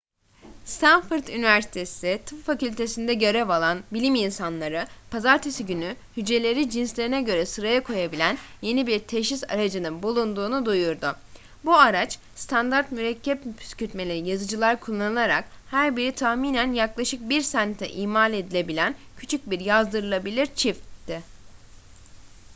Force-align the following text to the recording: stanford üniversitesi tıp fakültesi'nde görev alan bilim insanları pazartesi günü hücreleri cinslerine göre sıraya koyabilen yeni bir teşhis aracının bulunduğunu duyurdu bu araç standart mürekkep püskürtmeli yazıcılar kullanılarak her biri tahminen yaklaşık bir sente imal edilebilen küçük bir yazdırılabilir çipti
stanford 0.65 1.27
üniversitesi 1.27 2.21
tıp 2.25 2.43
fakültesi'nde 2.45 3.13
görev 3.13 3.49
alan 3.49 3.83
bilim 3.93 4.15
insanları 4.15 4.87
pazartesi 5.11 5.65
günü 5.65 5.95
hücreleri 6.17 6.69
cinslerine 6.69 7.21
göre 7.21 7.45
sıraya 7.45 7.83
koyabilen 7.83 8.37
yeni 8.61 8.87
bir 8.87 8.99
teşhis 8.99 9.43
aracının 9.43 10.03
bulunduğunu 10.03 10.65
duyurdu 10.65 11.15
bu 11.65 11.75
araç 11.77 12.19
standart 12.35 12.91
mürekkep 12.91 13.43
püskürtmeli 13.57 14.29
yazıcılar 14.29 14.79
kullanılarak 14.79 15.45
her 15.69 15.97
biri 15.97 16.11
tahminen 16.15 16.73
yaklaşık 16.73 17.29
bir 17.29 17.41
sente 17.41 17.89
imal 17.89 18.33
edilebilen 18.33 18.95
küçük 19.17 19.49
bir 19.49 19.59
yazdırılabilir 19.59 20.45
çipti 20.55 21.21